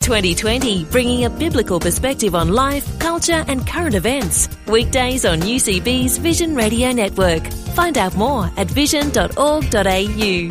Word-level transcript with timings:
2020, 0.00 0.84
bringing 0.86 1.26
a 1.26 1.30
biblical 1.30 1.78
perspective 1.78 2.34
on 2.34 2.48
life, 2.48 2.98
culture, 2.98 3.44
and 3.48 3.66
current 3.66 3.94
events. 3.94 4.48
Weekdays 4.66 5.26
on 5.26 5.40
UCB's 5.40 6.16
Vision 6.16 6.54
Radio 6.54 6.90
Network. 6.90 7.46
Find 7.74 7.98
out 7.98 8.16
more 8.16 8.50
at 8.56 8.66
vision.org.au. 8.66 10.50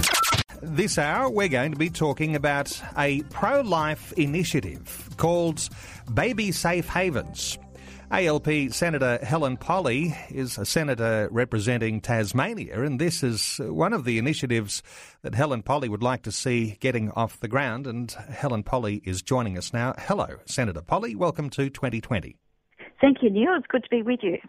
This 0.61 0.97
hour, 0.99 1.29
we're 1.31 1.47
going 1.47 1.71
to 1.71 1.77
be 1.79 1.89
talking 1.89 2.35
about 2.35 2.79
a 2.95 3.23
pro 3.23 3.61
life 3.61 4.13
initiative 4.13 5.09
called 5.17 5.67
Baby 6.13 6.51
Safe 6.51 6.87
Havens. 6.87 7.57
ALP 8.11 8.71
Senator 8.71 9.19
Helen 9.21 9.55
Polley 9.55 10.15
is 10.29 10.57
a 10.57 10.65
senator 10.65 11.29
representing 11.31 12.01
Tasmania, 12.01 12.81
and 12.81 12.99
this 12.99 13.21
is 13.21 13.61
one 13.61 13.93
of 13.93 14.03
the 14.03 14.17
initiatives 14.17 14.81
that 15.21 15.35
Helen 15.35 15.61
Polley 15.61 15.89
would 15.89 16.01
like 16.01 16.23
to 16.23 16.31
see 16.31 16.75
getting 16.79 17.11
off 17.11 17.39
the 17.39 17.47
ground. 17.47 17.85
And 17.85 18.11
Helen 18.11 18.63
Polley 18.63 19.03
is 19.05 19.21
joining 19.21 19.59
us 19.59 19.73
now. 19.73 19.93
Hello, 19.99 20.39
Senator 20.45 20.81
Polley. 20.81 21.15
Welcome 21.15 21.51
to 21.51 21.69
2020. 21.69 22.35
Thank 22.99 23.17
you, 23.21 23.29
Neil. 23.29 23.53
It's 23.55 23.67
good 23.67 23.83
to 23.83 23.89
be 23.89 24.01
with 24.01 24.21
you. 24.23 24.39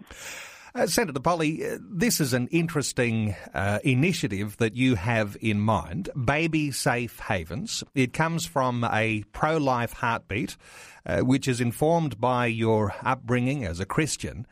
Uh, 0.73 0.87
Senator 0.87 1.19
Polley, 1.19 1.67
uh, 1.67 1.79
this 1.81 2.21
is 2.21 2.33
an 2.33 2.47
interesting 2.49 3.35
uh, 3.55 3.81
initiative 3.83 4.57
that 4.59 4.77
you 4.77 4.95
have 4.95 5.37
in 5.41 5.61
mind, 5.61 6.11
Baby 6.25 6.71
Safe 6.71 7.19
Havens. 7.19 7.83
It 7.97 8.13
comes 8.13 8.47
from 8.47 8.85
a 8.85 9.25
pro 9.33 9.57
life 9.57 9.93
heartbeat, 9.95 10.57
uh, 11.05 11.21
which 11.23 11.49
is 11.49 11.61
informed 11.61 12.21
by 12.21 12.47
your 12.47 12.95
upbringing 13.03 13.65
as 13.65 13.81
a 13.81 13.85
Christian. 13.85 14.47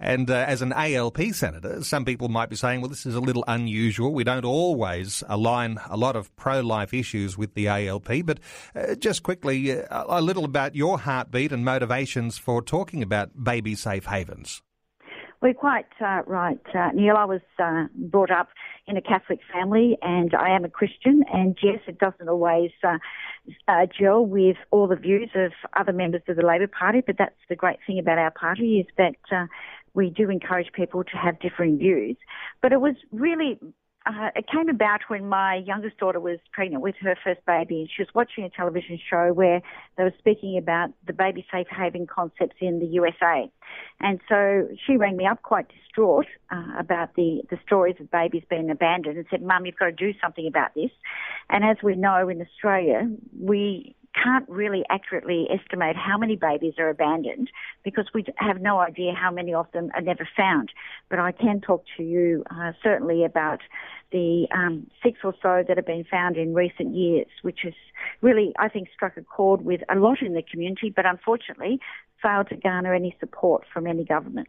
And 0.00 0.28
uh, 0.28 0.44
as 0.48 0.60
an 0.60 0.72
ALP 0.72 1.22
senator, 1.34 1.84
some 1.84 2.04
people 2.04 2.28
might 2.28 2.50
be 2.50 2.56
saying, 2.56 2.80
well, 2.80 2.90
this 2.90 3.06
is 3.06 3.14
a 3.14 3.20
little 3.20 3.44
unusual. 3.46 4.12
We 4.12 4.24
don't 4.24 4.44
always 4.44 5.22
align 5.28 5.78
a 5.88 5.96
lot 5.96 6.16
of 6.16 6.34
pro 6.34 6.62
life 6.62 6.92
issues 6.92 7.38
with 7.38 7.54
the 7.54 7.68
ALP. 7.68 8.08
But 8.24 8.40
uh, 8.74 8.96
just 8.96 9.22
quickly, 9.22 9.70
a 9.70 10.20
little 10.20 10.44
about 10.44 10.74
your 10.74 10.98
heartbeat 10.98 11.52
and 11.52 11.64
motivations 11.64 12.38
for 12.38 12.60
talking 12.60 13.04
about 13.04 13.44
baby 13.44 13.76
safe 13.76 14.06
havens. 14.06 14.62
We're 15.42 15.54
quite 15.54 15.86
uh, 16.02 16.20
right, 16.26 16.60
uh, 16.74 16.90
Neil. 16.92 17.16
I 17.16 17.24
was 17.24 17.40
uh, 17.58 17.84
brought 17.94 18.30
up 18.30 18.48
in 18.86 18.98
a 18.98 19.00
Catholic 19.00 19.40
family, 19.50 19.96
and 20.02 20.34
I 20.34 20.54
am 20.54 20.66
a 20.66 20.68
Christian. 20.68 21.24
And 21.32 21.56
yes, 21.62 21.78
it 21.86 21.98
doesn't 21.98 22.28
always 22.28 22.72
uh, 22.84 22.98
uh, 23.66 23.86
gel 23.98 24.26
with 24.26 24.58
all 24.70 24.86
the 24.86 24.96
views 24.96 25.30
of 25.34 25.52
other 25.74 25.94
members 25.94 26.20
of 26.28 26.36
the 26.36 26.44
Labor 26.44 26.66
Party. 26.66 27.00
But 27.06 27.16
that's 27.18 27.40
the 27.48 27.56
great 27.56 27.78
thing 27.86 27.98
about 27.98 28.18
our 28.18 28.30
party 28.30 28.80
is 28.80 28.86
that 28.98 29.16
uh, 29.34 29.46
we 29.94 30.10
do 30.10 30.28
encourage 30.28 30.72
people 30.72 31.04
to 31.04 31.16
have 31.16 31.40
differing 31.40 31.78
views. 31.78 32.18
But 32.60 32.72
it 32.72 32.82
was 32.82 32.96
really 33.10 33.58
uh, 34.06 34.30
it 34.34 34.46
came 34.50 34.68
about 34.68 35.00
when 35.08 35.28
my 35.28 35.56
youngest 35.56 35.98
daughter 35.98 36.20
was 36.20 36.38
pregnant 36.52 36.82
with 36.82 36.94
her 37.02 37.16
first 37.22 37.44
baby, 37.46 37.80
and 37.80 37.90
she 37.94 38.02
was 38.02 38.08
watching 38.14 38.44
a 38.44 38.50
television 38.50 38.98
show 39.10 39.32
where 39.32 39.60
they 39.96 40.04
were 40.04 40.14
speaking 40.18 40.56
about 40.56 40.90
the 41.06 41.12
baby 41.12 41.46
safe 41.52 41.66
haven 41.70 42.06
concepts 42.06 42.56
in 42.60 42.78
the 42.78 42.86
USA. 42.86 43.50
And 44.00 44.20
so 44.28 44.68
she 44.86 44.96
rang 44.96 45.16
me 45.16 45.26
up 45.26 45.42
quite 45.42 45.66
distraught 45.68 46.26
uh, 46.50 46.78
about 46.78 47.14
the, 47.14 47.42
the 47.50 47.58
stories 47.66 47.96
of 48.00 48.10
babies 48.10 48.42
being 48.48 48.70
abandoned 48.70 49.18
and 49.18 49.26
said, 49.30 49.42
Mum, 49.42 49.66
you've 49.66 49.76
got 49.76 49.86
to 49.86 49.92
do 49.92 50.12
something 50.20 50.46
about 50.46 50.74
this. 50.74 50.90
And 51.50 51.62
as 51.62 51.76
we 51.82 51.94
know 51.94 52.28
in 52.30 52.40
Australia, 52.40 53.06
we 53.38 53.94
can't 54.14 54.48
really 54.48 54.84
accurately 54.90 55.46
estimate 55.50 55.96
how 55.96 56.18
many 56.18 56.36
babies 56.36 56.74
are 56.78 56.88
abandoned 56.88 57.50
because 57.84 58.06
we 58.14 58.24
have 58.36 58.60
no 58.60 58.80
idea 58.80 59.12
how 59.14 59.30
many 59.30 59.54
of 59.54 59.70
them 59.72 59.90
are 59.94 60.00
never 60.00 60.28
found. 60.36 60.70
But 61.08 61.18
I 61.18 61.32
can 61.32 61.60
talk 61.60 61.84
to 61.96 62.02
you 62.02 62.44
uh, 62.50 62.72
certainly 62.82 63.24
about 63.24 63.60
the 64.12 64.46
um, 64.52 64.88
six 65.02 65.20
or 65.22 65.34
so 65.40 65.62
that 65.66 65.76
have 65.76 65.86
been 65.86 66.04
found 66.04 66.36
in 66.36 66.54
recent 66.54 66.94
years, 66.94 67.28
which 67.42 67.60
has 67.62 67.74
really, 68.20 68.52
I 68.58 68.68
think, 68.68 68.88
struck 68.92 69.16
a 69.16 69.22
chord 69.22 69.62
with 69.62 69.82
a 69.88 69.94
lot 69.94 70.22
in 70.22 70.34
the 70.34 70.42
community, 70.42 70.92
but 70.94 71.06
unfortunately 71.06 71.80
failed 72.22 72.48
to 72.48 72.56
garner 72.56 72.94
any 72.94 73.16
support 73.20 73.64
from 73.72 73.86
any 73.86 74.04
government. 74.04 74.48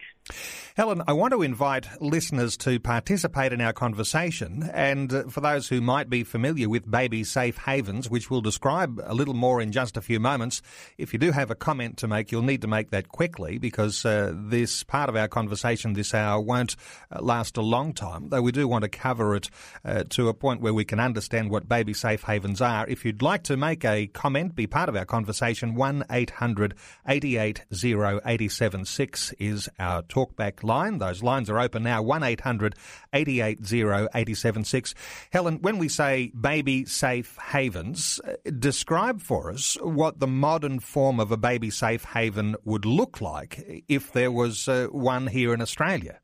Helen, 0.76 1.02
I 1.08 1.14
want 1.14 1.34
to 1.34 1.42
invite 1.42 1.88
listeners 2.02 2.56
to 2.58 2.80
participate 2.80 3.52
in 3.52 3.59
our 3.59 3.74
conversation. 3.74 4.70
And 4.74 5.14
uh, 5.14 5.24
for 5.24 5.42
those 5.42 5.68
who 5.68 5.81
might 5.81 6.10
be 6.10 6.24
familiar 6.24 6.70
with 6.70 6.90
Baby 6.90 7.24
Safe 7.24 7.58
Havens, 7.58 8.10
which 8.10 8.30
we'll 8.30 8.42
describe 8.42 9.02
a 9.04 9.14
little 9.14 9.34
more 9.34 9.62
in 9.62 9.72
just 9.72 9.98
a 9.98 10.02
few 10.02 10.20
moments, 10.20 10.62
if 10.98 11.12
you 11.12 11.20
do 11.20 11.31
have 11.31 11.52
a 11.52 11.56
comment 11.56 11.98
to 11.98 12.08
make, 12.08 12.31
you'll 12.31 12.42
need 12.42 12.62
to 12.62 12.68
make 12.68 12.92
that 12.92 13.10
quickly 13.10 13.58
because 13.58 14.06
uh, 14.06 14.31
this 14.34 14.84
part 14.84 15.10
of 15.10 15.16
our 15.16 15.28
conversation 15.28 15.94
this 15.94 16.14
hour 16.14 16.40
won't 16.40 16.76
uh, 17.12 17.22
last 17.22 17.58
a 17.58 17.62
long 17.62 17.94
time, 17.94 18.30
though 18.30 18.42
we 18.42 18.52
do 18.52 18.68
want 18.68 18.84
to 18.84 18.90
cover 18.90 19.36
it 19.36 19.50
uh, 19.84 20.04
to 20.10 20.30
a 20.30 20.34
point 20.34 20.62
where 20.62 20.74
we 20.74 20.86
can 20.86 21.00
understand 21.00 21.50
what 21.50 21.68
Baby 21.68 21.94
Safe 21.94 22.24
Havens 22.24 22.62
are. 22.62 22.88
If 22.88 23.04
you'd 23.04 23.22
like 23.22 23.44
to 23.44 23.58
make 23.58 23.84
a 23.84 24.08
comment, 24.08 24.56
be 24.56 24.68
part 24.68 24.88
of 24.88 24.96
our 24.96 25.06
conversation, 25.06 25.76
1 25.76 26.06
800 26.10 26.76
88 27.08 27.61
0876 27.72 29.34
is 29.40 29.70
our 29.80 30.02
talkback 30.04 30.64
line. 30.64 30.98
Those 30.98 31.24
lines 31.24 31.50
are 31.50 31.60
open 31.60 31.84
now, 31.84 32.02
1800 32.02 32.76
880 33.14 33.82
876. 33.82 34.94
Helen, 35.32 35.60
when 35.62 35.78
we 35.78 35.88
say 35.88 36.32
baby 36.40 36.86
safe 36.86 37.38
havens, 37.42 38.20
uh, 38.28 38.34
describe 38.60 39.22
for 39.22 39.52
us 39.52 39.78
what 39.82 40.20
the 40.20 40.28
modern 40.28 40.80
form 40.80 41.20
of 41.20 41.32
a 41.32 41.38
baby 41.38 41.70
safe 41.70 42.04
haven 42.06 42.56
would 42.64 42.86
look 42.86 43.22
like 43.22 43.84
if 43.88 44.12
there 44.12 44.32
was 44.32 44.68
uh, 44.68 44.88
one 44.92 45.28
here 45.28 45.54
in 45.54 45.62
Australia. 45.62 46.20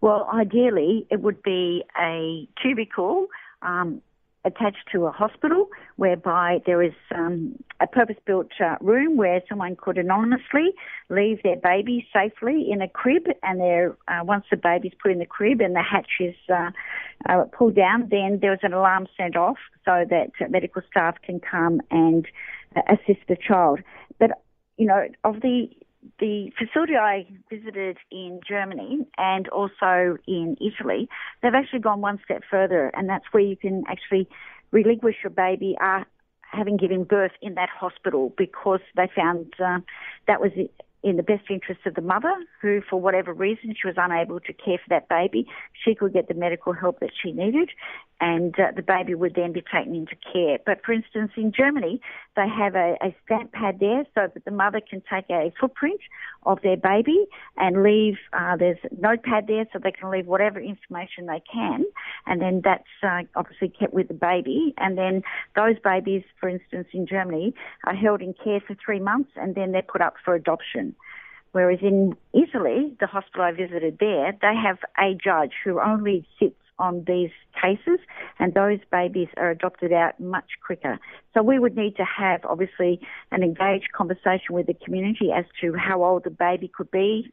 Well, 0.00 0.28
ideally, 0.32 1.06
it 1.10 1.20
would 1.20 1.42
be 1.42 1.82
a 1.98 2.46
cubicle 2.60 3.26
um, 3.62 4.02
attached 4.46 4.88
to 4.92 5.06
a 5.06 5.10
hospital 5.10 5.68
whereby 5.96 6.62
there 6.64 6.82
is 6.82 6.92
um, 7.14 7.56
a 7.80 7.86
purpose-built 7.86 8.50
uh, 8.64 8.76
room 8.80 9.16
where 9.16 9.42
someone 9.48 9.76
could 9.76 9.98
anonymously 9.98 10.72
leave 11.10 11.42
their 11.42 11.56
baby 11.56 12.06
safely 12.14 12.68
in 12.70 12.80
a 12.80 12.88
crib 12.88 13.24
and 13.42 13.60
uh, 14.08 14.20
once 14.22 14.44
the 14.50 14.56
baby's 14.56 14.92
put 15.02 15.10
in 15.10 15.18
the 15.18 15.26
crib 15.26 15.60
and 15.60 15.74
the 15.74 15.82
hatch 15.82 16.20
is 16.20 16.36
uh, 16.48 16.70
uh, 17.28 17.44
pulled 17.52 17.74
down, 17.74 18.08
then 18.10 18.38
there's 18.40 18.60
an 18.62 18.72
alarm 18.72 19.06
sent 19.16 19.36
off 19.36 19.58
so 19.84 20.04
that 20.08 20.30
medical 20.48 20.80
staff 20.88 21.16
can 21.22 21.40
come 21.40 21.80
and 21.90 22.26
uh, 22.76 22.82
assist 22.88 23.20
the 23.28 23.36
child. 23.36 23.80
But, 24.20 24.30
you 24.76 24.86
know, 24.86 25.08
of 25.24 25.40
the 25.40 25.68
the 26.18 26.50
facility 26.58 26.94
I 26.96 27.26
visited 27.50 27.98
in 28.10 28.40
Germany 28.46 29.06
and 29.18 29.48
also 29.48 30.16
in 30.26 30.56
Italy, 30.60 31.08
they've 31.42 31.54
actually 31.54 31.80
gone 31.80 32.00
one 32.00 32.18
step 32.24 32.42
further, 32.50 32.90
and 32.94 33.08
that's 33.08 33.24
where 33.32 33.42
you 33.42 33.56
can 33.56 33.84
actually 33.88 34.28
relinquish 34.70 35.16
your 35.22 35.30
baby 35.30 35.76
uh, 35.82 36.04
having 36.50 36.76
given 36.76 37.04
birth 37.04 37.32
in 37.42 37.54
that 37.54 37.68
hospital 37.68 38.32
because 38.36 38.80
they 38.96 39.08
found 39.14 39.52
uh, 39.64 39.78
that 40.26 40.40
was 40.40 40.52
in 41.02 41.16
the 41.16 41.22
best 41.22 41.44
interest 41.50 41.80
of 41.86 41.94
the 41.94 42.00
mother, 42.00 42.34
who, 42.60 42.80
for 42.88 43.00
whatever 43.00 43.32
reason, 43.32 43.74
she 43.80 43.86
was 43.86 43.94
unable 43.96 44.40
to 44.40 44.52
care 44.52 44.78
for 44.78 44.88
that 44.88 45.08
baby. 45.08 45.46
She 45.84 45.94
could 45.94 46.12
get 46.12 46.26
the 46.26 46.34
medical 46.34 46.72
help 46.72 46.98
that 47.00 47.10
she 47.22 47.30
needed, 47.30 47.70
and 48.20 48.58
uh, 48.58 48.72
the 48.74 48.82
baby 48.82 49.14
would 49.14 49.34
then 49.34 49.52
be 49.52 49.62
taken 49.62 49.94
into 49.94 50.16
care. 50.32 50.58
But 50.64 50.84
for 50.84 50.92
instance, 50.92 51.32
in 51.36 51.52
Germany, 51.52 52.00
they 52.34 52.48
have 52.48 52.74
a, 52.74 52.96
a 53.02 53.14
stamp 53.24 53.52
pad 53.52 53.78
there 53.80 54.04
so 54.14 54.28
that 54.32 54.44
the 54.44 54.50
mother 54.50 54.80
can 54.80 55.02
take 55.10 55.28
a 55.30 55.52
footprint 55.60 56.00
of 56.44 56.60
their 56.62 56.76
baby 56.76 57.26
and 57.56 57.82
leave, 57.82 58.16
uh, 58.32 58.56
there's 58.56 58.78
a 58.90 59.00
notepad 59.00 59.46
there 59.46 59.66
so 59.72 59.78
they 59.78 59.92
can 59.92 60.10
leave 60.10 60.26
whatever 60.26 60.60
information 60.60 61.26
they 61.26 61.42
can, 61.52 61.84
and 62.26 62.40
then 62.40 62.62
that's 62.64 62.84
uh, 63.02 63.22
obviously 63.34 63.68
kept 63.68 63.92
with 63.92 64.08
the 64.08 64.14
baby. 64.14 64.74
And 64.78 64.96
then 64.96 65.22
those 65.54 65.76
babies, 65.82 66.22
for 66.40 66.48
instance, 66.48 66.88
in 66.92 67.06
Germany, 67.06 67.54
are 67.84 67.94
held 67.94 68.22
in 68.22 68.34
care 68.34 68.60
for 68.60 68.74
three 68.74 69.00
months 69.00 69.30
and 69.36 69.54
then 69.54 69.72
they're 69.72 69.82
put 69.82 70.00
up 70.00 70.14
for 70.24 70.34
adoption. 70.34 70.94
Whereas 71.52 71.78
in 71.80 72.16
Italy, 72.34 72.94
the 73.00 73.06
hospital 73.06 73.42
I 73.42 73.52
visited 73.52 73.98
there, 73.98 74.32
they 74.42 74.54
have 74.54 74.78
a 74.98 75.14
judge 75.14 75.52
who 75.64 75.80
only 75.80 76.26
sits 76.38 76.56
on 76.78 77.04
these 77.06 77.30
cases, 77.60 77.98
and 78.38 78.54
those 78.54 78.78
babies 78.90 79.28
are 79.36 79.50
adopted 79.50 79.92
out 79.92 80.18
much 80.20 80.50
quicker. 80.64 80.98
So 81.32 81.42
we 81.42 81.58
would 81.58 81.76
need 81.76 81.96
to 81.96 82.04
have, 82.04 82.40
obviously, 82.44 83.00
an 83.30 83.42
engaged 83.42 83.92
conversation 83.94 84.50
with 84.50 84.66
the 84.66 84.74
community 84.74 85.32
as 85.32 85.44
to 85.60 85.74
how 85.74 86.04
old 86.04 86.24
the 86.24 86.30
baby 86.30 86.68
could 86.68 86.90
be. 86.90 87.32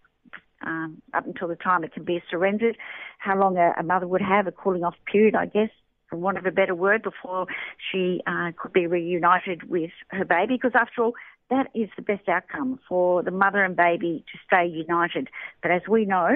Um, 0.66 1.02
up 1.14 1.26
until 1.26 1.50
the 1.50 1.58
time 1.58 1.84
it 1.84 1.94
can 1.94 2.06
be 2.06 2.24
surrendered, 2.32 2.78
how 3.18 3.38
long 3.38 3.58
a, 3.58 3.74
a 3.78 3.84
mother 3.84 4.08
would 4.08 4.22
have, 4.22 4.48
a 4.48 4.52
cooling 4.54 4.86
off 4.86 4.96
period, 5.12 5.36
I 5.36 5.48
guess, 5.48 5.70
for 6.10 6.16
want 6.16 6.38
of 6.38 6.46
a 6.46 6.52
better 6.52 6.74
word, 6.74 7.04
before 7.04 7.48
she 7.92 8.22
uh, 8.26 8.52
could 8.58 8.72
be 8.72 8.88
reunited 8.88 9.70
with 9.70 9.92
her 10.08 10.24
baby. 10.24 10.54
Because 10.54 10.72
after 10.74 11.04
all, 11.04 11.14
that 11.54 11.70
is 11.76 11.90
the 11.96 12.02
best 12.02 12.28
outcome 12.28 12.80
for 12.90 13.22
the 13.22 13.32
mother 13.32 13.64
and 13.64 13.76
baby 13.76 14.26
to 14.32 14.40
stay 14.46 14.66
united. 14.66 15.30
But 15.62 15.72
as 15.72 15.84
we 15.88 16.06
know, 16.06 16.30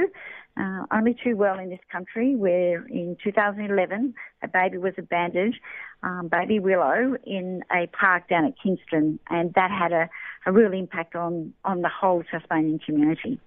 uh, 0.60 0.86
only 0.92 1.16
too 1.24 1.36
well 1.36 1.58
in 1.60 1.70
this 1.70 1.80
country, 1.92 2.36
where 2.36 2.86
in 2.88 3.18
2011 3.24 4.14
a 4.44 4.48
baby 4.48 4.78
was 4.78 4.94
abandoned, 4.98 5.56
um, 6.04 6.30
baby 6.32 6.60
Willow, 6.60 7.16
in 7.26 7.64
a 7.72 7.88
park 7.88 8.30
down 8.30 8.46
at 8.46 8.54
Kingston, 8.62 9.20
and 9.30 9.54
that 9.56 9.72
had 9.72 9.92
a, 9.92 10.10
a 10.46 10.52
real 10.52 10.74
impact 10.74 11.16
on, 11.16 11.54
on 11.66 11.82
the 11.82 11.90
whole 11.90 12.24
Tasmanian 12.30 12.80
community. 12.80 13.40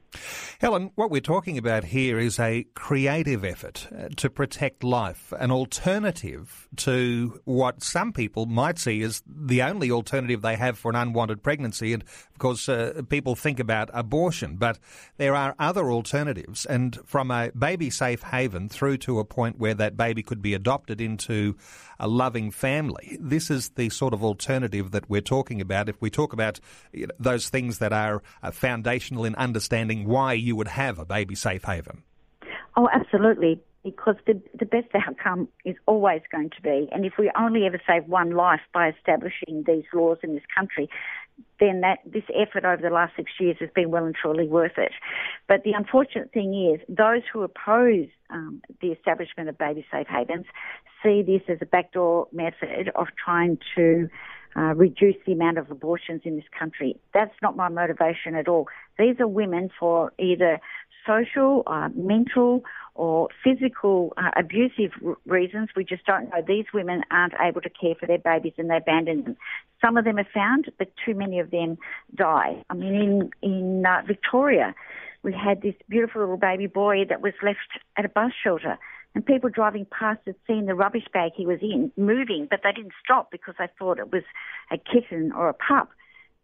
Helen, 0.61 0.91
what 0.95 1.11
we're 1.11 1.21
talking 1.21 1.57
about 1.57 1.85
here 1.85 2.19
is 2.19 2.39
a 2.39 2.67
creative 2.75 3.45
effort 3.45 3.89
uh, 3.97 4.09
to 4.17 4.29
protect 4.29 4.85
life, 4.85 5.33
an 5.39 5.51
alternative 5.51 6.69
to 6.77 7.41
what 7.45 7.83
some 7.83 8.12
people 8.12 8.47
might 8.47 8.79
see 8.79 9.03
as 9.03 9.23
the 9.27 9.62
only 9.62 9.91
alternative 9.91 10.43
they 10.43 10.57
have 10.57 10.79
for 10.79 10.91
an 10.91 10.97
unwanted 10.97 11.43
pregnancy. 11.43 11.93
And 11.93 12.03
of 12.03 12.39
course, 12.39 12.69
uh, 12.69 13.03
people 13.09 13.35
think 13.35 13.61
about 13.61 13.91
abortion, 13.93 14.57
but 14.57 14.79
there 15.17 15.35
are 15.35 15.55
other 15.59 15.91
alternatives. 15.91 16.67
And 16.67 16.99
from 17.07 17.31
a 17.31 17.51
baby 17.53 17.91
safe 17.91 18.23
haven 18.23 18.69
through 18.69 18.99
to 18.99 19.19
a 19.19 19.25
point 19.25 19.59
where 19.59 19.75
that 19.75 19.97
baby 19.97 20.23
could 20.23 20.43
be 20.43 20.55
adopted 20.55 21.01
into 21.01 21.57
a 21.99 22.09
loving 22.09 22.51
family, 22.51 23.19
this 23.21 23.51
is 23.51 23.71
the 23.71 23.91
sort 23.91 24.15
of 24.15 24.25
alternative 24.25 24.91
that 24.91 25.09
we're 25.09 25.21
talking 25.21 25.61
about. 25.61 25.89
If 25.89 26.01
we 26.01 26.11
talk 26.11 26.33
about 26.33 26.61
you 26.93 27.07
know, 27.07 27.15
those 27.19 27.49
things 27.49 27.79
that 27.79 27.93
are 27.93 28.23
uh, 28.43 28.51
foundational 28.51 29.25
in 29.25 29.35
understanding 29.35 30.00
why 30.06 30.32
you 30.35 30.56
would 30.56 30.69
have 30.69 30.99
a 30.99 31.05
baby 31.05 31.35
safe 31.35 31.64
haven. 31.64 32.02
Oh, 32.76 32.88
absolutely. 32.93 33.61
Because 33.82 34.17
the, 34.26 34.41
the 34.58 34.67
best 34.67 34.88
outcome 34.94 35.49
is 35.64 35.75
always 35.87 36.20
going 36.31 36.50
to 36.50 36.61
be, 36.61 36.88
and 36.93 37.06
if 37.06 37.14
we 37.19 37.31
only 37.38 37.64
ever 37.64 37.81
save 37.87 38.06
one 38.06 38.32
life 38.32 38.61
by 38.75 38.91
establishing 38.91 39.64
these 39.67 39.85
laws 39.94 40.19
in 40.23 40.35
this 40.35 40.44
country, 40.55 40.91
then 41.58 41.81
that 41.81 42.00
this 42.05 42.25
effort 42.35 42.67
over 42.67 42.82
the 42.82 42.94
last 42.94 43.17
six 43.17 43.32
years 43.41 43.56
has 43.58 43.70
been 43.75 43.91
well 43.91 44.05
and 44.05 44.14
truly 44.14 44.47
worth 44.47 44.76
it. 44.76 44.93
But 45.49 45.62
the 45.64 45.73
unfortunate 45.73 46.31
thing 46.32 46.75
is, 46.75 46.81
those 46.94 47.23
who 47.32 47.43
oppose 47.43 48.08
um, 48.29 48.61
the 48.82 48.88
establishment 48.88 49.49
of 49.49 49.56
baby 49.56 49.87
safe 49.91 50.06
havens 50.06 50.44
see 51.02 51.23
this 51.23 51.43
as 51.49 51.58
a 51.62 51.67
backdoor 51.67 52.29
method 52.32 52.91
of 52.94 53.06
trying 53.23 53.58
to 53.76 54.11
uh, 54.56 54.75
reduce 54.75 55.17
the 55.26 55.32
amount 55.32 55.58
of 55.58 55.70
abortions 55.70 56.23
in 56.25 56.37
this 56.37 56.44
country. 56.58 56.97
That's 57.14 57.35
not 57.43 57.56
my 57.56 57.69
motivation 57.69 58.35
at 58.35 58.49
all. 58.49 58.69
These 58.99 59.20
are 59.20 59.29
women 59.29 59.70
for 59.79 60.12
either 60.19 60.61
social, 61.06 61.62
uh, 61.67 61.88
mental, 61.94 62.62
or 62.94 63.29
physical 63.43 64.12
uh, 64.17 64.31
abusive 64.37 64.93
r- 65.05 65.17
reasons. 65.26 65.70
We 65.75 65.85
just 65.85 66.05
don't 66.05 66.25
know. 66.25 66.43
These 66.47 66.67
women 66.75 67.02
aren't 67.11 67.35
able 67.41 67.61
to 67.62 67.70
care 67.70 67.94
for 67.99 68.06
their 68.06 68.19
babies 68.19 68.52
and 68.58 68.70
they 68.70 68.76
abandon 68.76 69.25
them. 69.25 69.37
Some 69.81 69.97
of 69.97 70.05
them 70.05 70.19
are 70.19 70.29
found, 70.35 70.70
but 70.79 70.93
too 71.05 71.14
many 71.14 71.38
of 71.41 71.50
them 71.50 71.79
die. 72.14 72.62
I 72.69 72.75
mean, 72.75 72.94
in 72.94 73.31
in 73.43 73.87
uh, 73.87 74.02
Victoria, 74.06 74.75
we 75.23 75.32
had 75.32 75.62
this 75.62 75.75
beautiful 75.88 76.20
little 76.20 76.37
baby 76.37 76.67
boy 76.67 77.05
that 77.08 77.23
was 77.23 77.32
left 77.43 77.58
at 77.97 78.05
a 78.05 78.08
bus 78.08 78.32
shelter 78.43 78.79
and 79.15 79.27
people 79.27 79.51
driving 79.51 79.87
past 79.87 80.21
had 80.27 80.37
seen 80.47 80.67
the 80.67 80.75
rubbish 80.75 81.07
bag 81.12 81.33
he 81.35 81.47
was 81.47 81.59
in 81.62 81.91
moving, 81.97 82.47
but 82.49 82.61
they 82.62 82.73
didn't 82.73 82.93
stop 83.05 83.31
because 83.31 83.55
they 83.59 83.69
thought 83.79 83.99
it 83.99 84.12
was 84.12 84.23
a 84.71 84.79
kitten 84.79 85.33
or 85.33 85.49
a 85.49 85.55
pup. 85.55 85.91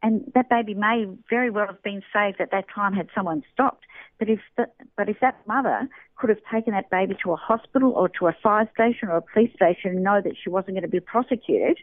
And 0.03 0.31
that 0.35 0.51
baby 0.51 0.75
may 0.75 1.07
very 1.31 1.51
well 1.51 1.67
have 1.67 1.83
been 1.83 2.03
saved 2.13 2.41
at 2.41 2.51
that 2.51 2.67
time 2.73 2.93
had 2.93 3.09
someone 3.15 3.43
stopped. 3.53 3.85
But 4.19 4.29
if 4.29 4.41
the, 4.57 4.69
but 4.97 5.09
if 5.09 5.21
that 5.21 5.41
mother 5.47 5.89
could 6.17 6.31
have 6.31 6.39
taken 6.53 6.75
that 6.75 6.91
baby 6.91 7.17
to 7.23 7.33
a 7.33 7.37
hospital 7.37 7.93
or 7.93 8.09
to 8.11 8.27
a 8.27 8.37
fire 8.43 8.69
station 8.75 9.09
or 9.09 9.17
a 9.17 9.23
police 9.23 9.53
station 9.55 9.93
and 9.93 10.03
know 10.03 10.21
that 10.21 10.35
she 10.43 10.51
wasn't 10.51 10.75
going 10.75 10.83
to 10.83 10.89
be 10.89 11.01
prosecuted, 11.01 11.79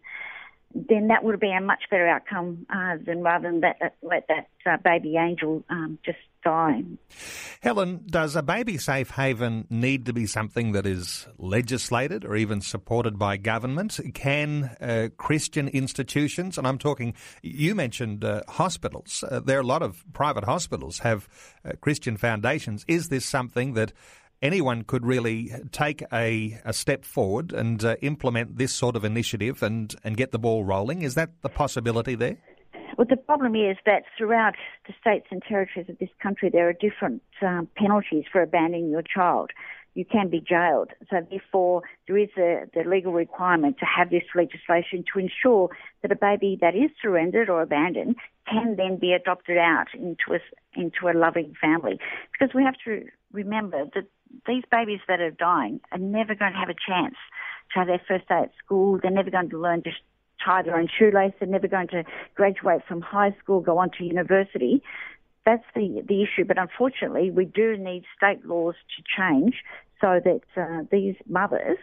then 0.75 1.07
that 1.07 1.23
would 1.23 1.39
be 1.39 1.51
a 1.51 1.61
much 1.61 1.83
better 1.89 2.07
outcome 2.07 2.65
uh, 2.69 2.97
than 3.05 3.21
rather 3.21 3.49
than 3.49 3.61
that, 3.61 3.77
uh, 3.81 3.89
let 4.01 4.27
that 4.27 4.47
uh, 4.65 4.77
baby 4.83 5.17
angel 5.17 5.63
um, 5.69 5.99
just 6.03 6.17
die. 6.43 6.83
Helen, 7.61 8.03
does 8.07 8.35
a 8.35 8.43
baby 8.43 8.77
safe 8.77 9.11
haven 9.11 9.65
need 9.69 10.05
to 10.07 10.13
be 10.13 10.25
something 10.25 10.71
that 10.73 10.85
is 10.85 11.27
legislated 11.37 12.25
or 12.25 12.35
even 12.35 12.59
supported 12.59 13.17
by 13.17 13.37
government? 13.37 13.99
Can 14.13 14.75
uh, 14.81 15.09
Christian 15.15 15.67
institutions, 15.67 16.57
and 16.57 16.67
I'm 16.67 16.77
talking, 16.77 17.13
you 17.41 17.75
mentioned 17.75 18.25
uh, 18.25 18.41
hospitals, 18.47 19.23
uh, 19.29 19.39
there 19.39 19.57
are 19.57 19.61
a 19.61 19.65
lot 19.65 19.83
of 19.83 20.03
private 20.11 20.43
hospitals 20.43 20.99
have 20.99 21.29
Christian 21.81 22.17
foundations. 22.17 22.83
Is 22.87 23.09
this 23.09 23.25
something 23.25 23.73
that 23.73 23.93
anyone 24.43 24.83
could 24.83 25.05
really 25.05 25.51
take 25.71 26.03
a, 26.11 26.59
a 26.65 26.73
step 26.73 27.05
forward 27.05 27.53
and 27.53 27.83
uh, 27.83 27.95
implement 28.01 28.57
this 28.57 28.73
sort 28.73 28.95
of 28.95 29.03
initiative 29.03 29.63
and, 29.63 29.95
and 30.03 30.17
get 30.17 30.31
the 30.31 30.37
ball 30.37 30.63
rolling. 30.65 31.01
Is 31.01 31.15
that 31.15 31.29
the 31.41 31.49
possibility 31.49 32.13
there? 32.13 32.37
Well, 32.97 33.07
the 33.09 33.17
problem 33.17 33.55
is 33.55 33.77
that 33.87 34.03
throughout 34.15 34.53
the 34.85 34.93
states 35.01 35.27
and 35.31 35.41
territories 35.41 35.89
of 35.89 35.97
this 35.97 36.09
country, 36.21 36.49
there 36.51 36.69
are 36.69 36.73
different 36.73 37.23
um, 37.41 37.67
penalties 37.75 38.25
for 38.31 38.41
abandoning 38.41 38.91
your 38.91 39.01
child. 39.01 39.49
You 39.95 40.05
can 40.05 40.29
be 40.29 40.41
jailed. 40.41 40.89
So 41.09 41.25
therefore, 41.29 41.83
there 42.07 42.17
is 42.17 42.29
a, 42.37 42.65
the 42.73 42.87
legal 42.87 43.13
requirement 43.13 43.77
to 43.79 43.85
have 43.85 44.09
this 44.09 44.23
legislation 44.35 45.03
to 45.13 45.19
ensure 45.19 45.69
that 46.01 46.11
a 46.11 46.15
baby 46.15 46.57
that 46.61 46.75
is 46.75 46.91
surrendered 47.01 47.49
or 47.49 47.61
abandoned 47.61 48.15
can 48.49 48.75
then 48.75 48.97
be 48.99 49.13
adopted 49.13 49.57
out 49.57 49.87
into 49.93 50.33
a, 50.33 50.39
into 50.79 51.07
a 51.07 51.17
loving 51.17 51.53
family. 51.59 51.99
Because 52.31 52.53
we 52.53 52.63
have 52.63 52.75
to 52.85 53.05
remember 53.31 53.85
that 53.93 54.05
these 54.47 54.63
babies 54.71 54.99
that 55.07 55.19
are 55.19 55.31
dying 55.31 55.79
are 55.91 55.97
never 55.97 56.35
going 56.35 56.53
to 56.53 56.59
have 56.59 56.69
a 56.69 56.75
chance 56.75 57.15
to 57.73 57.79
have 57.79 57.87
their 57.87 58.01
first 58.07 58.27
day 58.27 58.41
at 58.43 58.51
school. 58.63 58.99
They're 59.01 59.11
never 59.11 59.29
going 59.29 59.49
to 59.49 59.59
learn 59.59 59.83
to 59.83 59.91
tie 60.43 60.61
their 60.63 60.75
own 60.75 60.87
shoelace. 60.87 61.33
They're 61.39 61.47
never 61.47 61.67
going 61.67 61.87
to 61.89 62.03
graduate 62.35 62.81
from 62.87 63.01
high 63.01 63.35
school, 63.41 63.61
go 63.61 63.77
on 63.77 63.91
to 63.97 64.03
university. 64.03 64.81
That's 65.45 65.63
the, 65.75 66.03
the 66.07 66.23
issue. 66.23 66.45
But 66.45 66.57
unfortunately, 66.57 67.31
we 67.31 67.45
do 67.45 67.77
need 67.77 68.03
state 68.15 68.45
laws 68.45 68.75
to 68.95 69.03
change 69.17 69.55
so 69.99 70.19
that 70.23 70.41
uh, 70.57 70.83
these 70.91 71.15
mothers 71.27 71.77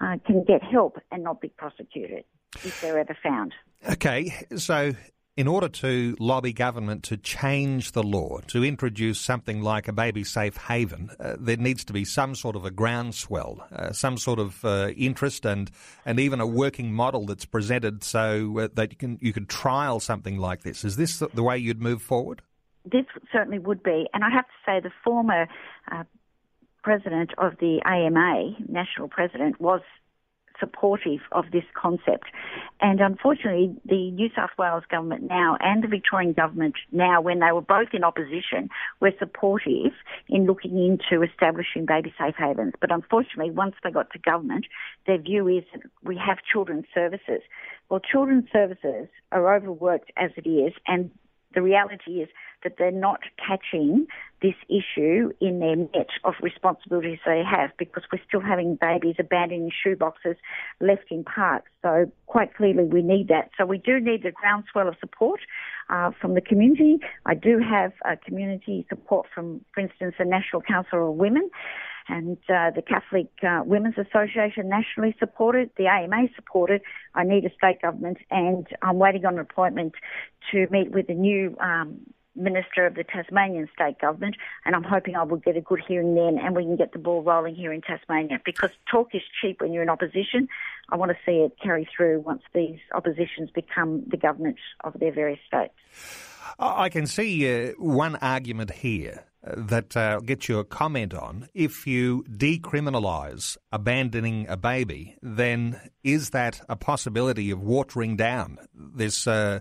uh, 0.00 0.16
can 0.26 0.44
get 0.44 0.62
help 0.62 0.98
and 1.10 1.22
not 1.22 1.40
be 1.40 1.48
prosecuted 1.48 2.24
if 2.64 2.80
they're 2.80 2.98
ever 2.98 3.16
found. 3.22 3.54
Okay, 3.90 4.32
so 4.56 4.92
in 5.40 5.48
order 5.48 5.70
to 5.70 6.14
lobby 6.20 6.52
government 6.52 7.02
to 7.02 7.16
change 7.16 7.92
the 7.92 8.02
law, 8.02 8.40
to 8.46 8.62
introduce 8.62 9.18
something 9.18 9.62
like 9.62 9.88
a 9.88 9.92
baby 9.92 10.22
safe 10.22 10.54
haven, 10.58 11.08
uh, 11.18 11.34
there 11.40 11.56
needs 11.56 11.82
to 11.82 11.94
be 11.94 12.04
some 12.04 12.34
sort 12.34 12.56
of 12.56 12.66
a 12.66 12.70
groundswell, 12.70 13.66
uh, 13.72 13.90
some 13.90 14.18
sort 14.18 14.38
of 14.38 14.62
uh, 14.66 14.90
interest, 14.98 15.46
and 15.46 15.70
and 16.04 16.20
even 16.20 16.42
a 16.42 16.46
working 16.46 16.92
model 16.92 17.24
that's 17.24 17.46
presented 17.46 18.04
so 18.04 18.58
uh, 18.58 18.68
that 18.74 18.90
you 18.90 18.98
can 18.98 19.18
you 19.22 19.32
can 19.32 19.46
trial 19.46 19.98
something 19.98 20.36
like 20.36 20.62
this. 20.62 20.84
Is 20.84 20.96
this 20.96 21.22
the 21.32 21.42
way 21.42 21.56
you'd 21.56 21.80
move 21.80 22.02
forward? 22.02 22.42
This 22.84 23.06
certainly 23.32 23.58
would 23.58 23.82
be, 23.82 24.08
and 24.12 24.22
I 24.22 24.28
have 24.28 24.44
to 24.44 24.58
say 24.66 24.80
the 24.80 24.92
former 25.02 25.48
uh, 25.90 26.04
president 26.82 27.30
of 27.38 27.54
the 27.60 27.80
AMA, 27.86 28.56
national 28.68 29.08
president, 29.08 29.58
was 29.58 29.80
supportive 30.60 31.20
of 31.32 31.46
this 31.52 31.64
concept. 31.74 32.26
And 32.80 33.00
unfortunately, 33.00 33.74
the 33.84 34.10
New 34.12 34.28
South 34.36 34.50
Wales 34.58 34.84
government 34.90 35.24
now 35.28 35.56
and 35.60 35.82
the 35.82 35.88
Victorian 35.88 36.32
government 36.34 36.76
now, 36.92 37.20
when 37.20 37.40
they 37.40 37.50
were 37.52 37.60
both 37.62 37.88
in 37.92 38.04
opposition, 38.04 38.68
were 39.00 39.12
supportive 39.18 39.92
in 40.28 40.46
looking 40.46 40.78
into 40.78 41.24
establishing 41.24 41.86
baby 41.86 42.14
safe 42.18 42.34
havens. 42.38 42.74
But 42.80 42.92
unfortunately, 42.92 43.50
once 43.50 43.74
they 43.82 43.90
got 43.90 44.10
to 44.12 44.18
government, 44.18 44.66
their 45.06 45.18
view 45.18 45.48
is 45.48 45.64
we 46.02 46.16
have 46.16 46.38
children's 46.50 46.86
services. 46.94 47.40
Well, 47.88 48.00
children's 48.00 48.48
services 48.52 49.08
are 49.32 49.56
overworked 49.56 50.12
as 50.16 50.30
it 50.36 50.48
is, 50.48 50.72
and 50.86 51.10
the 51.54 51.62
reality 51.62 52.22
is 52.22 52.28
that 52.62 52.74
they're 52.78 52.90
not 52.90 53.20
catching 53.38 54.06
this 54.42 54.54
issue 54.68 55.32
in 55.40 55.60
their 55.60 55.76
net 55.76 56.08
of 56.24 56.34
responsibilities 56.42 57.18
they 57.26 57.42
have 57.42 57.70
because 57.78 58.02
we're 58.12 58.22
still 58.26 58.40
having 58.40 58.76
babies 58.76 59.16
abandoning 59.18 59.70
shoeboxes 59.84 60.36
left 60.80 61.04
in 61.10 61.24
parks. 61.24 61.70
So 61.82 62.10
quite 62.26 62.54
clearly 62.54 62.84
we 62.84 63.02
need 63.02 63.28
that. 63.28 63.50
So 63.58 63.66
we 63.66 63.78
do 63.78 64.00
need 64.00 64.22
the 64.22 64.30
groundswell 64.30 64.88
of 64.88 64.96
support 65.00 65.40
uh, 65.90 66.10
from 66.20 66.34
the 66.34 66.40
community. 66.40 66.98
I 67.26 67.34
do 67.34 67.58
have 67.58 67.92
uh, 68.04 68.16
community 68.24 68.86
support 68.88 69.26
from, 69.34 69.64
for 69.74 69.80
instance, 69.80 70.14
the 70.18 70.24
National 70.24 70.62
Council 70.62 71.10
of 71.10 71.16
Women 71.16 71.50
and 72.08 72.38
uh, 72.48 72.70
the 72.74 72.82
Catholic 72.82 73.28
uh, 73.42 73.62
Women's 73.64 73.96
Association 73.98 74.68
nationally 74.68 75.14
supported, 75.18 75.70
the 75.76 75.86
AMA 75.86 76.28
supported. 76.34 76.82
I 77.14 77.24
need 77.24 77.44
a 77.44 77.50
state 77.54 77.82
government, 77.82 78.18
and 78.30 78.66
I'm 78.82 78.98
waiting 78.98 79.24
on 79.24 79.34
an 79.34 79.40
appointment 79.40 79.94
to 80.50 80.66
meet 80.70 80.90
with 80.90 81.06
the 81.06 81.14
new 81.14 81.56
um, 81.60 82.00
Minister 82.40 82.86
of 82.86 82.94
the 82.94 83.04
Tasmanian 83.04 83.68
State 83.74 83.98
Government, 84.00 84.36
and 84.64 84.74
I'm 84.74 84.82
hoping 84.82 85.14
I 85.14 85.22
will 85.22 85.36
get 85.36 85.56
a 85.56 85.60
good 85.60 85.80
hearing 85.86 86.14
then 86.14 86.38
and 86.38 86.56
we 86.56 86.64
can 86.64 86.76
get 86.76 86.92
the 86.92 86.98
ball 86.98 87.22
rolling 87.22 87.54
here 87.54 87.72
in 87.72 87.82
Tasmania 87.82 88.40
because 88.44 88.70
talk 88.90 89.14
is 89.14 89.22
cheap 89.40 89.60
when 89.60 89.72
you're 89.72 89.82
in 89.82 89.90
opposition. 89.90 90.48
I 90.88 90.96
want 90.96 91.12
to 91.12 91.18
see 91.24 91.38
it 91.38 91.52
carry 91.62 91.88
through 91.96 92.20
once 92.20 92.42
these 92.52 92.78
oppositions 92.92 93.50
become 93.50 94.04
the 94.08 94.16
government 94.16 94.58
of 94.82 94.98
their 94.98 95.12
various 95.12 95.40
states. 95.46 96.29
I 96.58 96.88
can 96.88 97.06
see 97.06 97.68
uh, 97.68 97.72
one 97.78 98.16
argument 98.16 98.70
here 98.70 99.24
uh, 99.42 99.54
that 99.56 99.96
uh, 99.96 100.20
get 100.20 100.48
you 100.48 100.58
a 100.58 100.64
comment 100.64 101.14
on. 101.14 101.48
If 101.54 101.86
you 101.86 102.24
decriminalise 102.28 103.56
abandoning 103.72 104.46
a 104.48 104.56
baby, 104.56 105.16
then 105.22 105.80
is 106.04 106.30
that 106.30 106.60
a 106.68 106.76
possibility 106.76 107.50
of 107.50 107.62
watering 107.62 108.16
down 108.16 108.58
this 108.74 109.26
uh, 109.26 109.60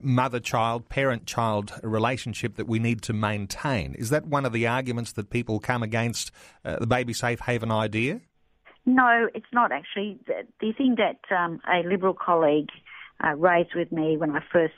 mother 0.00 0.40
child, 0.40 0.88
parent 0.88 1.26
child 1.26 1.72
relationship 1.82 2.56
that 2.56 2.66
we 2.66 2.80
need 2.80 3.02
to 3.02 3.12
maintain? 3.12 3.94
Is 3.94 4.10
that 4.10 4.26
one 4.26 4.44
of 4.44 4.52
the 4.52 4.66
arguments 4.66 5.12
that 5.12 5.30
people 5.30 5.60
come 5.60 5.82
against 5.82 6.32
uh, 6.64 6.78
the 6.80 6.86
baby 6.86 7.12
safe 7.12 7.40
haven 7.40 7.70
idea? 7.70 8.20
No, 8.84 9.28
it's 9.34 9.46
not 9.52 9.70
actually. 9.70 10.18
The, 10.26 10.42
the 10.60 10.72
thing 10.72 10.96
that 10.96 11.20
um, 11.32 11.60
a 11.72 11.86
Liberal 11.88 12.14
colleague 12.14 12.70
uh, 13.22 13.36
raised 13.36 13.74
with 13.76 13.92
me 13.92 14.16
when 14.16 14.32
I 14.32 14.40
first 14.52 14.74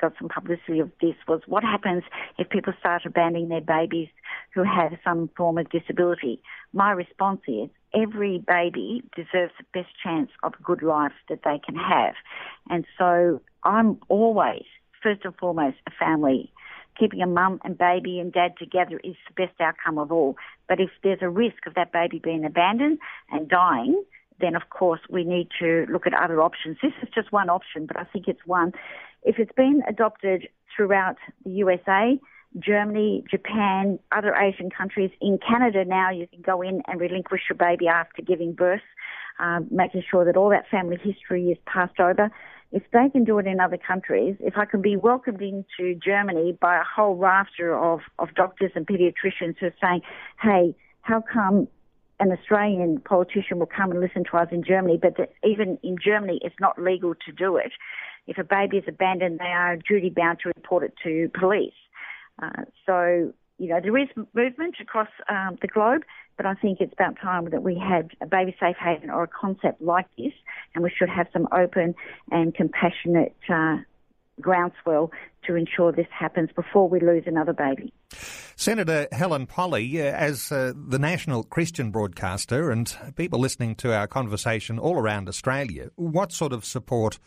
got 0.00 0.12
some 0.18 0.28
publicity 0.28 0.80
of 0.80 0.90
this 1.00 1.14
was 1.26 1.40
what 1.46 1.62
happens 1.62 2.04
if 2.38 2.48
people 2.48 2.72
start 2.78 3.02
abandoning 3.04 3.48
their 3.48 3.60
babies 3.60 4.08
who 4.54 4.62
have 4.62 4.92
some 5.04 5.30
form 5.36 5.58
of 5.58 5.68
disability. 5.70 6.40
My 6.72 6.92
response 6.92 7.40
is 7.46 7.68
every 7.94 8.38
baby 8.38 9.02
deserves 9.14 9.52
the 9.58 9.64
best 9.72 9.90
chance 10.02 10.30
of 10.42 10.54
a 10.58 10.62
good 10.62 10.82
life 10.82 11.12
that 11.28 11.40
they 11.44 11.60
can 11.64 11.76
have. 11.76 12.14
And 12.68 12.84
so 12.98 13.40
I'm 13.64 13.98
always, 14.08 14.64
first 15.02 15.24
and 15.24 15.34
foremost, 15.36 15.76
a 15.86 15.90
family. 15.98 16.52
Keeping 16.98 17.22
a 17.22 17.26
mum 17.26 17.60
and 17.64 17.78
baby 17.78 18.18
and 18.18 18.32
dad 18.32 18.54
together 18.58 19.00
is 19.04 19.14
the 19.28 19.46
best 19.46 19.60
outcome 19.60 19.98
of 19.98 20.10
all. 20.10 20.36
But 20.68 20.80
if 20.80 20.90
there's 21.02 21.22
a 21.22 21.28
risk 21.28 21.66
of 21.66 21.74
that 21.74 21.92
baby 21.92 22.18
being 22.18 22.44
abandoned 22.44 22.98
and 23.30 23.48
dying, 23.48 24.02
then 24.40 24.54
of 24.54 24.70
course 24.70 25.00
we 25.08 25.24
need 25.24 25.48
to 25.60 25.86
look 25.90 26.06
at 26.06 26.14
other 26.14 26.40
options. 26.42 26.78
This 26.82 26.92
is 27.02 27.08
just 27.14 27.32
one 27.32 27.48
option, 27.48 27.86
but 27.86 27.96
I 27.96 28.04
think 28.04 28.28
it's 28.28 28.44
one. 28.46 28.72
If 29.22 29.38
it's 29.38 29.52
been 29.52 29.82
adopted 29.88 30.48
throughout 30.74 31.16
the 31.44 31.50
USA, 31.50 32.18
Germany, 32.58 33.24
Japan, 33.30 33.98
other 34.10 34.34
Asian 34.34 34.70
countries, 34.70 35.10
in 35.20 35.38
Canada 35.38 35.84
now 35.84 36.10
you 36.10 36.26
can 36.26 36.40
go 36.40 36.62
in 36.62 36.82
and 36.86 37.00
relinquish 37.00 37.42
your 37.48 37.56
baby 37.56 37.88
after 37.88 38.22
giving 38.22 38.52
birth, 38.52 38.80
um, 39.38 39.68
making 39.70 40.02
sure 40.10 40.24
that 40.24 40.36
all 40.36 40.50
that 40.50 40.68
family 40.70 40.98
history 41.02 41.50
is 41.50 41.58
passed 41.66 42.00
over. 42.00 42.30
If 42.70 42.82
they 42.92 43.08
can 43.10 43.24
do 43.24 43.38
it 43.38 43.46
in 43.46 43.60
other 43.60 43.78
countries, 43.78 44.36
if 44.40 44.56
I 44.56 44.66
can 44.66 44.82
be 44.82 44.96
welcomed 44.96 45.40
into 45.40 45.98
Germany 45.98 46.56
by 46.60 46.76
a 46.76 46.84
whole 46.84 47.16
rafter 47.16 47.76
of, 47.76 48.00
of 48.18 48.34
doctors 48.34 48.72
and 48.74 48.86
pediatricians 48.86 49.56
who 49.58 49.66
are 49.66 49.74
saying, 49.80 50.02
hey, 50.42 50.74
how 51.02 51.22
come 51.22 51.68
an 52.20 52.32
Australian 52.32 53.00
politician 53.00 53.58
will 53.58 53.66
come 53.66 53.90
and 53.90 54.00
listen 54.00 54.24
to 54.30 54.36
us 54.36 54.48
in 54.50 54.64
Germany, 54.64 54.98
but 55.00 55.32
even 55.44 55.78
in 55.82 55.96
Germany, 56.02 56.40
it's 56.42 56.56
not 56.60 56.80
legal 56.80 57.14
to 57.26 57.32
do 57.32 57.56
it. 57.56 57.72
If 58.26 58.38
a 58.38 58.44
baby 58.44 58.78
is 58.78 58.84
abandoned, 58.88 59.38
they 59.38 59.46
are 59.46 59.76
duty 59.76 60.10
bound 60.10 60.40
to 60.42 60.48
report 60.48 60.82
it 60.84 60.94
to 61.04 61.30
police. 61.38 61.72
Uh, 62.42 62.64
so, 62.84 63.32
you 63.58 63.68
know, 63.68 63.80
there 63.80 63.96
is 63.96 64.08
movement 64.34 64.76
across 64.80 65.08
um, 65.28 65.58
the 65.62 65.68
globe, 65.68 66.02
but 66.36 66.46
I 66.46 66.54
think 66.54 66.80
it's 66.80 66.92
about 66.92 67.16
time 67.20 67.50
that 67.50 67.62
we 67.62 67.78
had 67.78 68.10
a 68.20 68.26
baby 68.26 68.54
safe 68.60 68.76
haven 68.76 69.10
or 69.10 69.24
a 69.24 69.28
concept 69.28 69.80
like 69.80 70.06
this, 70.16 70.32
and 70.74 70.84
we 70.84 70.90
should 70.90 71.08
have 71.08 71.26
some 71.32 71.48
open 71.52 71.94
and 72.30 72.54
compassionate 72.54 73.34
uh, 73.48 73.78
groundswell 74.40 75.10
to 75.46 75.54
ensure 75.54 75.92
this 75.92 76.06
happens 76.10 76.50
before 76.54 76.88
we 76.88 77.00
lose 77.00 77.24
another 77.26 77.52
baby. 77.52 77.92
Senator 78.56 79.06
Helen 79.12 79.46
Polley, 79.46 80.00
uh, 80.00 80.04
as 80.04 80.50
uh, 80.50 80.72
the 80.74 80.98
national 80.98 81.44
Christian 81.44 81.90
broadcaster 81.90 82.70
and 82.70 82.94
people 83.16 83.38
listening 83.38 83.74
to 83.76 83.94
our 83.94 84.06
conversation 84.06 84.78
all 84.78 84.96
around 84.98 85.28
Australia, 85.28 85.90
what 85.96 86.32
sort 86.32 86.52
of 86.52 86.64
support 86.64 87.18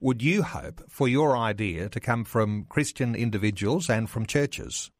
would 0.00 0.22
you 0.22 0.42
hope 0.42 0.82
for 0.88 1.08
your 1.08 1.36
idea 1.36 1.88
to 1.88 2.00
come 2.00 2.24
from 2.24 2.64
Christian 2.68 3.14
individuals 3.14 3.90
and 3.90 4.08
from 4.08 4.26
churches? 4.26 4.90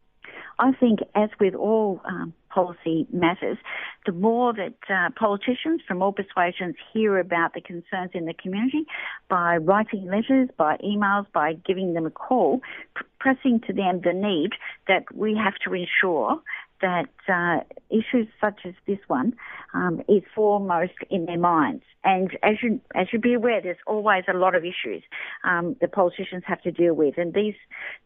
I 0.58 0.72
think, 0.72 1.00
as 1.14 1.30
with 1.38 1.54
all 1.54 2.00
um, 2.04 2.34
policy 2.48 3.06
matters, 3.12 3.58
the 4.06 4.12
more 4.12 4.52
that 4.54 4.74
uh, 4.88 5.10
politicians 5.18 5.80
from 5.86 6.02
all 6.02 6.12
persuasions 6.12 6.74
hear 6.92 7.18
about 7.18 7.54
the 7.54 7.60
concerns 7.60 8.10
in 8.14 8.26
the 8.26 8.34
community 8.34 8.84
by 9.28 9.56
writing 9.56 10.06
letters, 10.06 10.48
by 10.56 10.76
emails, 10.78 11.26
by 11.32 11.54
giving 11.66 11.94
them 11.94 12.06
a 12.06 12.10
call, 12.10 12.60
pr- 12.94 13.04
pressing 13.20 13.60
to 13.66 13.72
them 13.72 14.00
the 14.02 14.12
need 14.12 14.50
that 14.86 15.04
we 15.14 15.36
have 15.36 15.54
to 15.64 15.74
ensure 15.74 16.40
that 16.80 17.08
uh, 17.28 17.60
issues 17.90 18.28
such 18.40 18.60
as 18.64 18.74
this 18.86 18.98
one 19.08 19.34
um, 19.74 20.00
is 20.08 20.22
foremost 20.34 20.92
in 21.10 21.26
their 21.26 21.38
minds. 21.38 21.82
And 22.04 22.30
as 22.42 22.56
you 22.62 22.80
as 22.94 23.08
you 23.12 23.18
be 23.18 23.34
aware, 23.34 23.60
there's 23.60 23.76
always 23.86 24.24
a 24.28 24.36
lot 24.36 24.54
of 24.54 24.62
issues 24.64 25.02
um, 25.44 25.76
the 25.80 25.88
politicians 25.88 26.44
have 26.46 26.62
to 26.62 26.70
deal 26.70 26.94
with, 26.94 27.18
and 27.18 27.34
these 27.34 27.56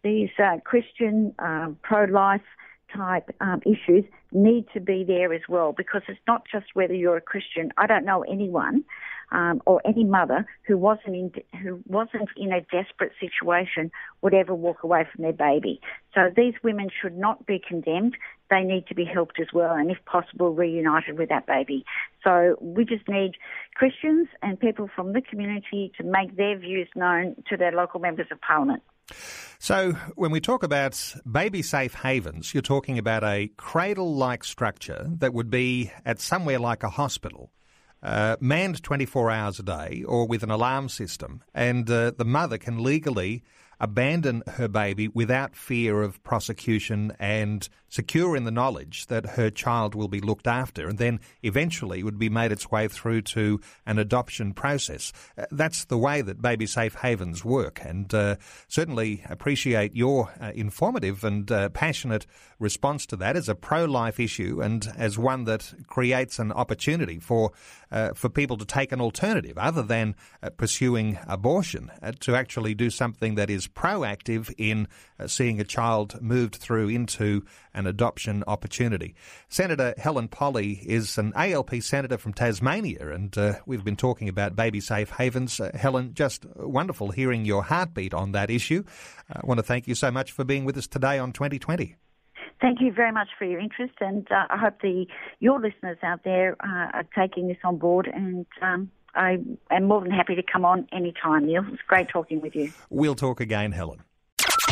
these 0.02 0.30
uh, 0.42 0.58
Christian 0.64 1.34
um, 1.38 1.78
pro-life 1.82 2.40
type 2.94 3.28
um, 3.40 3.61
issues 3.64 4.04
need 4.32 4.66
to 4.72 4.80
be 4.80 5.04
there 5.04 5.32
as 5.32 5.42
well 5.49 5.72
because 5.76 6.02
it's 6.08 6.20
not 6.26 6.44
just 6.50 6.66
whether 6.75 6.94
you're 6.94 7.16
a 7.16 7.22
Christian. 7.22 7.70
I 7.76 7.87
don't 7.87 8.04
know 8.04 8.22
anyone 8.22 8.84
um, 9.32 9.62
or 9.66 9.80
any 9.84 10.04
mother 10.04 10.46
who 10.66 10.76
wasn't 10.76 11.16
in 11.16 11.32
who 11.62 11.82
wasn't 11.87 12.28
in 12.37 12.52
a 12.52 12.61
desperate 12.61 13.12
situation 13.18 13.90
would 14.20 14.34
ever 14.34 14.54
walk 14.54 14.84
away 14.84 15.06
from 15.12 15.22
their 15.22 15.32
baby. 15.32 15.80
So 16.14 16.30
these 16.34 16.54
women 16.62 16.88
should 17.00 17.16
not 17.16 17.46
be 17.46 17.61
condemned. 17.66 18.16
They 18.50 18.62
need 18.62 18.87
to 18.88 18.94
be 18.94 19.04
helped 19.04 19.40
as 19.40 19.49
well, 19.52 19.72
and 19.72 19.90
if 19.90 19.99
possible, 20.04 20.54
reunited 20.54 21.18
with 21.18 21.30
that 21.30 21.46
baby. 21.46 21.84
So 22.22 22.56
we 22.61 22.84
just 22.84 23.08
need 23.08 23.32
Christians 23.75 24.28
and 24.42 24.61
people 24.61 24.90
from 24.94 25.14
the 25.14 25.22
community 25.22 25.92
to 25.96 26.04
make 26.04 26.37
their 26.37 26.58
views 26.58 26.88
known 26.94 27.37
to 27.49 27.56
their 27.56 27.72
local 27.72 28.00
members 28.00 28.26
of 28.30 28.40
parliament. 28.40 28.82
So, 29.59 29.92
when 30.16 30.30
we 30.30 30.40
talk 30.40 30.62
about 30.62 31.14
baby 31.30 31.62
safe 31.62 31.94
havens, 31.94 32.52
you're 32.52 32.62
talking 32.62 32.99
about 32.99 33.23
a 33.23 33.49
cradle 33.56 34.14
like 34.14 34.42
structure 34.42 35.06
that 35.18 35.32
would 35.32 35.50
be 35.50 35.92
at 36.04 36.21
somewhere 36.21 36.59
like 36.59 36.82
a 36.82 36.90
hospital 36.90 37.52
uh, 38.02 38.37
manned 38.40 38.82
24 38.82 39.30
hours 39.30 39.59
a 39.61 39.62
day 39.62 40.04
or 40.06 40.26
with 40.26 40.42
an 40.42 40.50
alarm 40.50 40.88
system, 40.88 41.42
and 41.54 41.88
uh, 41.88 42.11
the 42.16 42.25
mother 42.25 42.59
can 42.59 42.82
legally 42.82 43.44
abandon 43.83 44.45
her 44.47 44.69
baby 44.69 45.09
without 45.09 45.57
fear 45.57 46.03
of 46.03 46.23
prosecution 46.23 47.12
and 47.19 47.69
secure 47.89 48.37
in 48.37 48.45
the 48.45 48.51
knowledge 48.51 49.07
that 49.09 49.27
her 49.27 49.51
child 49.51 49.95
will 49.95 50.09
be 50.09 50.21
looked 50.21 50.47
after 50.47 50.89
and 50.89 50.99
then 50.99 51.21
eventually 51.43 52.03
would 52.03 52.19
be 52.19 52.31
made 52.31 52.53
its 52.53 52.71
way 52.71 52.87
through 52.87 53.21
to 53.21 53.61
an 53.85 53.99
adoption 53.99 54.55
process. 54.55 55.12
Uh, 55.37 55.45
that's 55.51 55.85
the 55.87 55.99
way 55.99 56.23
that 56.23 56.41
baby 56.41 56.65
safe 56.65 56.95
havens 56.95 57.45
work 57.45 57.81
and 57.85 58.15
uh, 58.15 58.37
certainly 58.69 59.23
appreciate 59.29 59.95
your 59.95 60.33
uh, 60.41 60.53
informative 60.55 61.25
and 61.25 61.51
uh, 61.51 61.69
passionate 61.71 62.25
response 62.61 63.05
to 63.05 63.17
that 63.17 63.37
as 63.37 63.49
a 63.49 63.55
pro-life 63.55 64.21
issue 64.21 64.61
and 64.62 64.91
as 64.97 65.19
one 65.19 65.45
that 65.45 65.75
creates 65.89 66.39
an 66.39 66.53
opportunity 66.53 67.19
for 67.19 67.51
uh, 67.91 68.15
for 68.15 68.31
people 68.31 68.57
to 68.57 68.65
take 68.65 68.93
an 68.93 69.01
alternative 69.01 69.59
other 69.59 69.83
than 69.83 70.15
pursuing 70.57 71.19
abortion 71.27 71.91
to 72.21 72.35
actually 72.35 72.75
do 72.75 72.89
something 72.89 73.35
that 73.35 73.51
is 73.51 73.69
proactive 73.75 74.52
in 74.59 74.88
uh, 75.19 75.26
seeing 75.26 75.61
a 75.61 75.64
child 75.64 76.21
moved 76.21 76.57
through 76.57 76.88
into 76.88 77.45
an 77.75 77.87
adoption 77.87 78.45
opportunity. 78.47 79.14
Senator 79.49 79.95
Helen 79.97 80.29
Polley 80.29 80.81
is 80.87 81.19
an 81.19 81.33
ALP 81.35 81.83
senator 81.83 82.19
from 82.19 82.33
Tasmania, 82.33 83.12
and 83.12 83.37
uh, 83.37 83.55
we've 83.67 83.85
been 83.85 83.97
talking 83.97 84.29
about 84.29 84.57
baby 84.57 84.81
safe 84.81 85.11
havens. 85.11 85.61
Uh, 85.61 85.71
Helen, 85.75 86.14
just 86.14 86.47
wonderful 86.57 87.11
hearing 87.11 87.45
your 87.45 87.62
heartbeat 87.62 88.14
on 88.14 88.33
that 88.33 88.50
issue. 88.50 88.85
Uh, 89.31 89.41
I 89.43 89.47
want 89.47 89.59
to 89.59 89.64
thank 89.64 89.88
you 89.88 89.95
so 89.95 90.11
much 90.11 90.33
for 90.33 90.45
being 90.45 90.64
with 90.64 90.76
us 90.76 90.87
today 90.87 91.19
on 91.19 91.33
2020. 91.33 91.97
Thank 92.61 92.81
you 92.81 92.93
very 92.93 93.11
much 93.11 93.29
for 93.38 93.45
your 93.45 93.59
interest, 93.59 93.95
and 94.00 94.26
uh, 94.31 94.47
I 94.49 94.57
hope 94.57 94.81
the 94.83 95.07
your 95.41 95.61
listeners 95.61 95.99
out 96.02 96.21
there 96.25 96.57
are 96.61 97.05
taking 97.17 97.49
this 97.49 97.59
on 97.64 97.79
board 97.79 98.09
and. 98.12 98.47
Um, 98.61 98.91
I 99.14 99.38
am 99.71 99.85
more 99.85 100.00
than 100.00 100.11
happy 100.11 100.35
to 100.35 100.42
come 100.42 100.64
on 100.64 100.88
anytime, 100.92 101.47
Neil. 101.47 101.64
It's 101.73 101.83
great 101.87 102.09
talking 102.09 102.40
with 102.40 102.57
you. 102.57 102.73
We'll 102.90 103.14
talk 103.14 103.40
again, 103.40 103.73
Helen. 103.73 104.02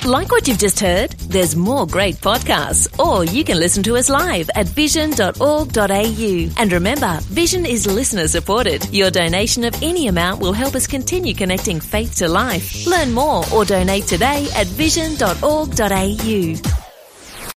Like 0.05 0.31
what 0.31 0.49
you've 0.49 0.59
just 0.59 0.81
heard? 0.81 1.13
There's 1.13 1.55
more 1.55 1.87
great 1.87 2.17
podcasts, 2.17 2.99
or 2.99 3.25
you 3.25 3.45
can 3.45 3.59
listen 3.59 3.83
to 3.83 3.97
us 3.97 4.09
live 4.09 4.49
at 4.55 4.67
vision.org.au. 4.67 6.51
And 6.59 6.73
remember, 6.73 7.19
Vision 7.25 7.67
is 7.67 7.87
listener 7.87 8.27
supported. 8.27 8.89
Your 8.95 9.11
donation 9.11 9.65
of 9.65 9.75
any 9.83 10.09
amount 10.09 10.41
will 10.41 10.55
help 10.55 10.75
us 10.75 10.87
continue 10.87 11.35
connecting 11.35 11.81
faith 11.81 12.17
to 12.17 12.29
life. 12.29 12.87
Learn 12.87 13.13
more 13.13 13.45
or 13.53 13.67
donate 13.67 14.05
today 14.05 14.49
at 14.57 14.67
vision.org.au. 14.69 16.90